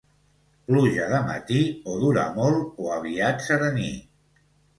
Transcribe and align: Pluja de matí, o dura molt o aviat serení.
Pluja 0.69 1.09
de 1.11 1.19
matí, 1.27 1.59
o 1.91 1.99
dura 2.05 2.23
molt 2.39 2.81
o 2.87 2.91
aviat 2.97 3.47
serení. 3.51 3.93